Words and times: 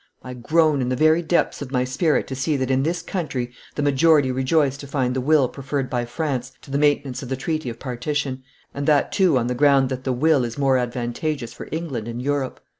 I 0.23 0.33
groan 0.33 0.81
in 0.81 0.89
the 0.89 0.95
very 0.95 1.21
depths 1.21 1.61
of 1.61 1.69
my 1.69 1.83
spirit 1.83 2.25
to 2.25 2.35
see 2.35 2.57
that 2.57 2.71
in 2.71 2.81
this 2.81 3.03
country 3.03 3.51
the 3.75 3.83
majority 3.83 4.31
rejoice 4.31 4.75
to 4.77 4.87
find 4.87 5.15
the 5.15 5.21
will 5.21 5.47
preferred 5.47 5.91
by 5.91 6.05
France 6.05 6.53
to 6.63 6.71
the 6.71 6.79
maintenance 6.79 7.21
of 7.21 7.29
the 7.29 7.37
treaty 7.37 7.69
of 7.69 7.77
partition, 7.77 8.41
and 8.73 8.87
that 8.87 9.11
too 9.11 9.37
on 9.37 9.45
the 9.45 9.53
ground 9.53 9.89
that 9.89 10.03
the 10.03 10.11
will 10.11 10.43
is 10.43 10.57
more 10.57 10.79
advantageous 10.79 11.53
for 11.53 11.69
England 11.71 12.07
and 12.07 12.19
Europe. 12.19 12.61